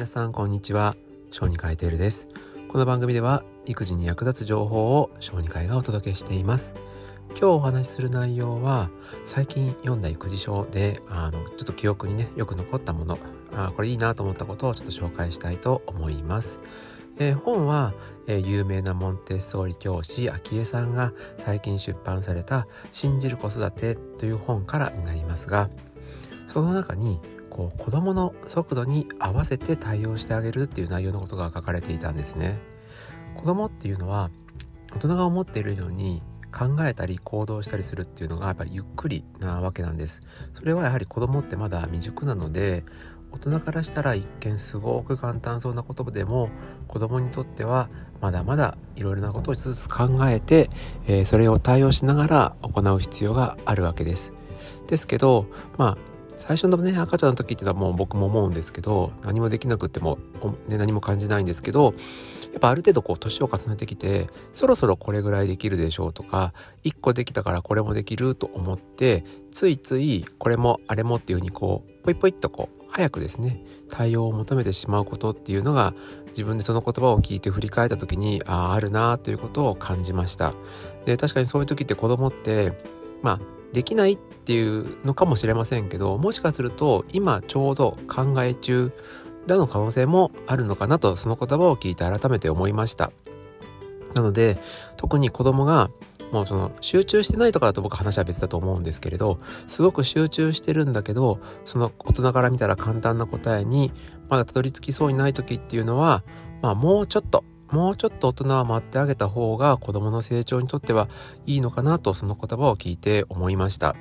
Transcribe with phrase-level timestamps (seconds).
[0.00, 0.96] 皆さんこんにちは。
[1.30, 2.26] 小児科医テールです。
[2.68, 6.74] この番組では育児に役立つ情報を小児科医がお届けしています。
[7.32, 8.88] 今日お話しする内容は
[9.26, 13.18] 最近読んだ育児書であのちょっと記憶にねよく残ったもの。
[13.52, 16.60] あこれいいなと思ったことをちょっと紹介したいと思います。
[17.18, 17.92] えー、本は、
[18.26, 25.68] えー、有名なモンテッソーリ教師昭恵さんが最近出版された「信じる子育て」という本からになりますが
[26.46, 27.20] その中に
[27.60, 32.58] こう子どもの速度に合わせて対応してあげるっていう内容のことが書かれていたんですね。
[33.34, 34.30] 子供っていうのは
[34.94, 40.22] 大人が思っているように考えたり行動したりするっていうのがやっぱりゆっくりなわけなんです。
[40.54, 42.82] それはやはり子供ってまだ未熟なので
[43.30, 46.48] 大人からしたら一見すごく簡単そうな言葉でも
[46.88, 47.90] 子供にとっては
[48.22, 50.70] まだまだいろいろなことを一つ考えて、
[51.06, 54.32] えー、それを対応しながら行う必要があるわけです。
[54.86, 55.44] ですけど
[55.76, 56.09] まあ
[56.50, 60.18] 最初のね赤ちゃんの時っていうのはもう僕も思うんですけど何もできなくっても、
[60.66, 61.94] ね、何も感じないんですけど
[62.52, 75.94] やっぱある程度こう年を重ねてきてそろそろこれぐらいできるでしょうとか1個できたからこれもできると思ってついついこれもあれもっていうふうにこうポイポイっとこう早くですね対応を求めてしまうことっていうのが
[76.30, 80.52] 自分でその言葉を聞いて振り返った時にあああるなということを感じました。
[81.06, 83.40] で確かにそういう時って子供ってまあ
[83.72, 88.92] できないっていうのかもしれませんけどもしかすると今ちょうど考え中
[89.46, 93.12] だの可能性もあるのかなとその言葉を聞いて改めて思いました。
[94.14, 94.58] なので
[94.96, 95.90] 特に子供が
[96.32, 103.92] もうその集中してないとかだと僕話は別だと思うんですけれどすごく集中してるんだけどその大人から見たら簡単な答えに
[104.28, 106.22] まだたどり着きそうにない時っていうのは
[106.62, 111.08] まあもうちょっともうちょっと大人は待ってあげた方が子供の成長にとっては
[111.46, 113.94] いいのかなとその言葉を聞いて思いました。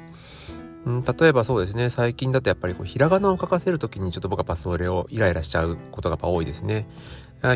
[0.85, 6.87] うん、例えばそうですね最近だとやっぱりこうひらがなを書かせる時にちょっと僕はパスそれをイライラしちゃうことがぱ多いですね。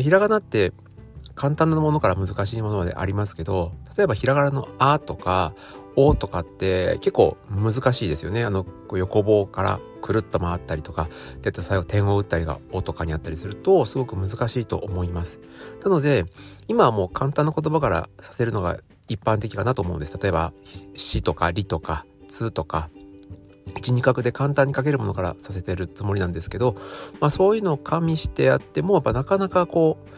[0.02, 0.72] ひらがなって
[1.34, 5.54] 簡単なものから難しいものまでありますけど例えばひらがなの「あ」とか
[5.96, 8.44] 「お」とかって結構難しいですよね。
[8.44, 11.08] あの横棒からくるっと回ったりとか
[11.42, 15.40] で最後点を打ったりが「お」とかにあったりするとすごく難しいと思います。
[15.82, 16.26] なので
[16.68, 18.78] 今はもう簡単な言葉からさせるのが
[19.08, 20.18] 一般的かなと思うんです。
[20.18, 20.52] 例えば
[20.94, 22.90] 「し」とか「り」とか「つ」とか
[23.74, 26.74] 12画で簡単に書けるものからさせてるつもりなんですけど、
[27.20, 30.08] まあ、そういうのを加味してやってもやっぱなかなかこう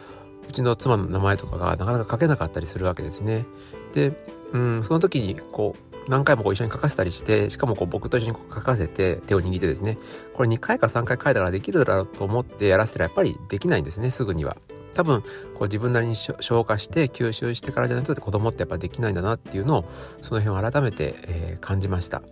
[0.49, 3.47] うちの妻の名前とかがなかなか書けなかったりするわけですね。
[3.93, 4.13] で、
[4.53, 9.99] うん、その時にこう何回もこう一緒に書かせたりしてしかもこう僕と一緒にこう書かせて手を握ってですね
[10.35, 14.57] これ2回か3回書いたらできるだろうと思ってやらせたらやっぱりできないんですねすぐには。
[14.95, 15.29] 多分こ
[15.61, 19.85] う自分なりに消化して吸収してからじゃないと子供ってやっぱできないんだなっていうのを
[20.23, 22.23] その辺を改めて、えー、感じました。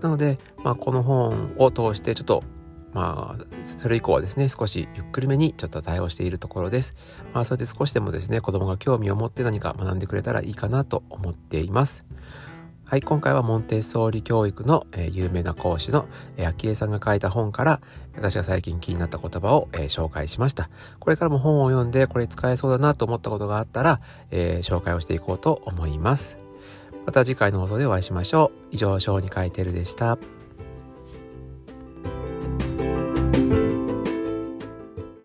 [0.00, 2.44] なので、まあ、この本を通してちょっと
[2.96, 6.94] まあ、それ以降はですね、少しゆっくりめにちょっと対応しているところです。
[7.34, 12.06] まあ、それで少しでもですね、子供が興味を持って何か学んでくれたらいいかなと思っています。
[12.86, 16.06] はい、今回はモンテッソーリ教育の、えー、有名な講師の、
[16.38, 17.82] えー、昭恵さんが書いた本から
[18.14, 20.70] 私が最近気になった言葉を、えー、紹介しました。
[20.98, 26.38] これからも本を読んでこれ使えそうだなと思ったことがあったら、え紹介をしていこうと思います。
[27.04, 28.68] また次回の放送でお会いしましょう。
[28.70, 30.16] 以上、小児書いてるでした。